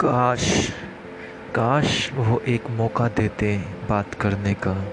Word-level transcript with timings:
काश 0.00 0.70
काश 1.54 2.12
वो 2.12 2.42
एक 2.48 2.70
मौका 2.70 3.08
देते 3.08 3.58
बात 3.88 4.14
करने 4.14 4.54
का, 4.54 4.84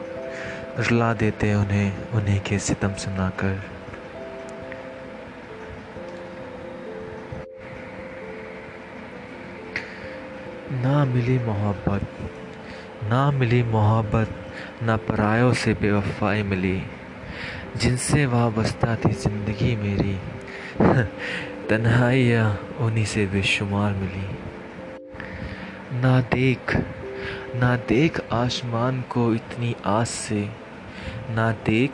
रुला 0.80 1.14
देते 1.14 1.54
उन्हें, 1.54 2.10
उन्हीं 2.10 2.40
के 2.40 2.60
सितम 2.60 2.94
सुनाकर। 2.94 3.62
ना 10.72 11.06
मिली 11.06 11.40
मोहब्बत, 11.40 12.08
ना 13.04 13.32
मिली 13.32 13.64
मोहब्बत, 13.64 14.30
ना 14.84 14.98
परायों 14.98 15.54
से 15.54 15.74
बेवफाई 15.74 16.44
मिली। 16.44 16.84
जिनसे 17.78 18.26
वाबस्ता 18.26 18.96
थी 18.96 19.14
ज़िंदगी 19.14 19.76
मेरी, 19.76 20.20
तन्हाइयाँ 21.70 22.60
उन्हीं 22.80 23.06
से 23.06 23.26
बेशुमार 23.26 23.94
मिली। 23.94 24.47
ना 25.94 26.22
देख 26.22 26.78
ना 27.56 27.76
देख 27.76 28.22
आसमान 28.32 29.02
को 29.02 29.34
इतनी 29.34 29.76
आस 29.86 30.10
से, 30.10 30.50
ना 31.30 31.52
देख 31.52 31.92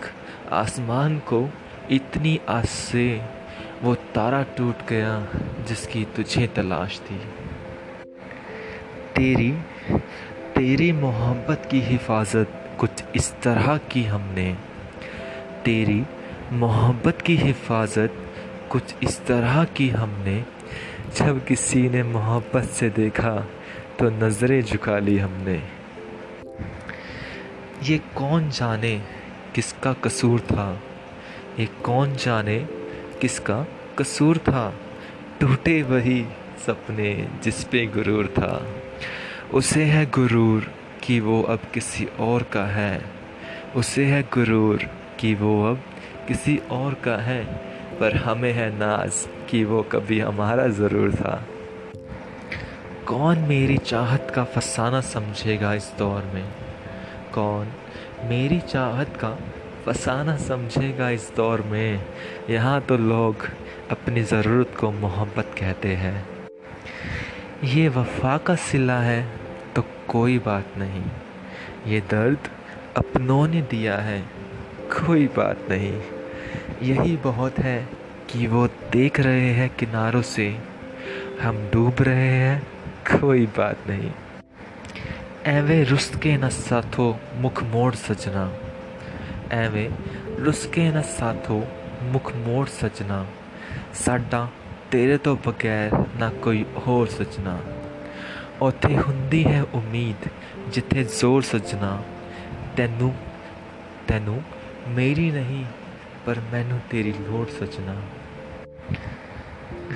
आसमान 0.51 1.20
को 1.20 1.49
इतनी 1.91 2.39
आस 2.49 2.70
से, 2.70 3.21
वो 3.84 3.95
तारा 3.95 4.43
टूट 4.43 4.75
गया 4.89 5.27
जिसकी 5.67 6.05
तुझे 6.15 6.48
तलाश 6.48 6.99
थी। 6.99 7.17
तेरी 9.15 9.51
तेरी 10.55 10.91
मोहब्बत 10.91 11.67
की 11.71 11.81
हिफाजत 11.81 12.77
कुछ 12.79 13.03
इस 13.15 13.34
तरह 13.41 13.77
की 13.77 14.03
हमने। 14.03 14.57
तेरी 15.65 16.03
मोहब्बत 16.51 17.21
की 17.21 17.35
हिफाजत 17.35 18.13
कुछ 18.70 18.95
इस 19.03 19.25
तरह 19.25 19.63
की 19.63 19.89
हमने। 19.89 20.45
जब 21.15 21.45
किसी 21.45 21.89
ने 21.89 22.03
मोहब्बत 22.03 22.63
से 22.63 22.89
देखा 22.89 23.47
तो 23.99 24.09
नज़रें 24.09 24.61
झुका 24.61 24.99
ली 24.99 25.17
हमने। 25.17 25.63
ये 27.83 27.97
कौन 27.97 28.49
जाने 28.49 29.01
किसका 29.55 29.93
कसूर 29.93 30.39
था? 30.39 30.81
ये 31.59 31.65
कौन 31.65 32.15
जाने 32.15 32.67
किसका 33.21 33.67
कसूर 33.99 34.37
था? 34.37 34.73
टूटे 35.41 35.84
वही 35.84 36.25
सपने 36.67 37.27
जिस 37.43 37.63
पे 37.63 37.85
गुरूर 37.85 38.27
था। 38.27 38.67
उसे 39.53 39.84
है 39.84 40.05
गुरूर 40.05 40.71
कि 41.03 41.19
वो 41.19 41.41
अब 41.41 41.59
किसी 41.73 42.05
और 42.05 42.43
का 42.43 42.65
है। 42.65 43.05
उसे 43.75 44.05
है 44.05 44.23
गुरूर 44.23 44.84
कि 45.19 45.35
वो 45.35 45.71
अब 45.71 45.81
किसी 46.27 46.57
और 46.57 46.93
का 46.93 47.17
है। 47.17 47.73
पर 48.04 48.15
हमें 48.15 48.51
है 48.51 48.70
नाज 48.77 49.27
कि 49.49 49.63
वो 49.63 49.82
कभी 49.82 50.20
हमारा 50.20 50.68
ज़रूर 50.68 51.12
था। 51.12 51.35
कौन 53.07 53.40
मेरी 53.40 53.77
चाहत 53.77 54.32
का 54.35 54.43
फसाना 54.43 54.99
समझेगा 55.01 55.73
इस 55.73 55.91
दौर 55.99 56.24
में? 56.34 56.43
कौन 57.34 57.68
मेरी 58.29 58.59
चाहत 58.59 59.15
का 59.18 59.29
फसाना 59.85 60.35
समझेगा 60.37 61.09
इस 61.09 61.31
दौर 61.37 61.62
में? 61.62 62.04
यहाँ 62.49 62.81
तो 62.81 62.98
लोग 62.98 63.48
अपनी 63.91 64.24
ज़रूरत 64.24 64.75
को 64.79 64.91
मोहब्बत 64.91 65.56
कहते 65.59 65.96
हैं। 65.96 66.28
ये 67.63 67.88
वफा 67.90 68.38
का 68.38 68.56
सिला 68.56 69.00
है 69.00 69.22
तो 69.75 69.84
कोई 70.07 70.38
बात 70.40 70.78
नहीं। 70.78 71.06
ये 71.88 72.01
दर्द 72.01 72.50
अपनों 72.97 73.47
ने 73.47 73.62
दिया 73.62 73.97
है, 73.97 74.19
कोई 74.91 75.28
बात 75.28 75.66
नहीं। 75.69 76.01
यही 76.82 77.16
बहुत 77.25 77.59
है 77.59 77.78
कि 78.31 78.47
वो 78.47 78.66
देख 78.93 79.21
रहे 79.21 79.50
हैं 79.53 79.69
किनारों 79.76 80.22
से 80.25 80.48
हम 81.43 81.59
डूब 81.72 82.03
रहे 82.03 82.28
हैं 82.28 82.60
कोई 83.10 83.47
बात 83.59 83.87
नहीं 83.88 84.10
एवे 85.53 85.83
रुस्के 85.84 86.37
न 86.37 86.49
साथो 86.50 87.09
मुख 87.41 87.62
मोड़ 87.72 87.94
सजना 87.97 88.44
एवे 89.55 89.89
रुस्के 90.41 90.89
न 90.91 91.03
साथो 91.11 91.59
मुख 92.12 92.34
मोड़ 92.47 92.66
सजना 92.69 93.25
साडा 94.05 94.44
तेरे 94.93 95.16
तो 95.19 95.34
बगैर 95.47 95.99
ना 96.21 96.31
कोई 96.44 96.65
और 96.87 97.06
सजना 97.11 97.59
ਉੱਥੇ 98.62 98.97
ਹੁੰਦੀ 98.97 99.44
ਹੈ 99.44 99.62
ਉਮੀਦ 99.75 100.28
ਜਿੱਥੇ 100.72 101.03
ਜ਼ੋਰ 101.05 101.43
ਸਜਣਾ 101.43 101.99
ਤੈਨੂੰ 102.77 103.15
ਤੈਨੂੰ 104.09 104.43
मेरी 104.91 105.25
नहीं 105.33 105.59
पर 106.28 106.39
मैनू 106.53 106.78
तेरी 106.91 107.11
लोड़ 107.11 107.47
सजना 107.50 108.01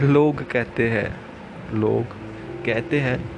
लोग 0.04 0.42
कहते 0.52 0.90
हैं, 0.90 1.10
लोग 1.74 2.06
कहते 2.66 3.00
हैं, 3.00 3.30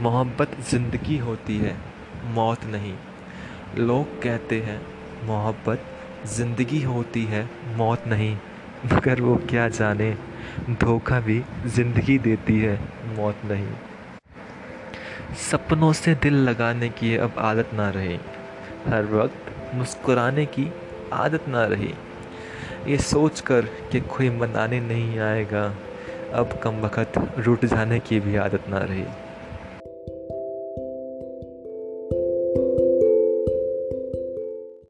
मोहब्बत 0.00 0.56
ज़िंदगी 0.70 1.18
होती 1.18 1.56
है, 1.58 1.76
मौत 2.34 2.64
नहीं। 2.64 2.94
लोग 3.78 4.22
कहते 4.22 4.60
हैं, 4.60 4.80
मोहब्बत 5.26 5.84
ज़िंदगी 6.26 6.82
होती 6.82 7.24
है, 7.24 7.48
मौत 7.76 8.06
नहीं। 8.06 8.36
मगर 8.92 9.20
वो 9.20 9.36
क्या 9.48 9.68
जाने, 9.68 10.16
धोखा 10.70 11.20
भी 11.20 11.42
ज़िंदगी 11.66 12.18
देती 12.18 12.58
है, 12.60 12.78
मौत 13.16 13.36
नहीं। 13.44 13.72
सपनों 15.50 15.92
से 15.92 16.14
दिल 16.14 16.34
लगाने 16.34 16.88
की 16.88 17.16
अब 17.16 17.34
आदत 17.38 17.70
ना 17.74 17.90
रही। 17.90 18.18
हर 18.86 19.04
वक्त 19.04 19.74
मुस्कुराने 19.74 20.46
की 20.46 20.72
आदत 21.12 21.48
ना 21.48 21.64
रही। 21.64 21.94
ये 22.88 22.96
सोच 22.98 23.40
कर 23.40 23.66
कि 23.92 24.00
कोई 24.00 24.28
मनाने 24.30 24.80
नहीं 24.80 25.18
आएगा, 25.18 25.64
अब 26.32 26.58
कम 26.62 26.80
वक़्त 26.80 27.18
रुट 27.38 27.64
जाने 27.64 27.98
की 28.00 28.20
भी 28.20 28.36
आदत 28.36 28.68
ना 28.68 28.78
रही। 28.78 29.04